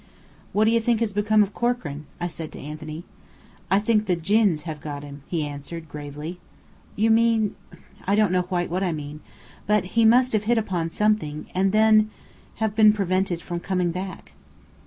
"What 0.51 0.65
do 0.65 0.71
you 0.71 0.81
think 0.81 0.99
has 1.01 1.13
become 1.13 1.43
of 1.43 1.53
Corkran?" 1.53 2.05
I 2.19 2.25
said 2.25 2.51
to 2.53 2.59
Anthony. 2.59 3.03
"I 3.69 3.77
think 3.77 4.07
the 4.07 4.15
djinns 4.15 4.63
have 4.63 4.81
got 4.81 5.03
him," 5.03 5.21
he 5.27 5.45
answered, 5.45 5.87
gravely. 5.89 6.39
"You 6.95 7.11
mean" 7.11 7.53
"I 8.07 8.15
don't 8.15 8.29
quite 8.47 8.69
know 8.69 8.73
what 8.73 8.81
I 8.83 8.93
mean. 8.93 9.19
But 9.67 9.83
he 9.93 10.03
must 10.03 10.33
have 10.33 10.45
hit 10.45 10.57
upon 10.57 10.89
something, 10.89 11.45
and 11.53 11.71
then 11.71 12.09
have 12.55 12.75
been 12.75 12.93
prevented 12.93 13.43
from 13.43 13.59
coming 13.59 13.91
back." 13.91 14.31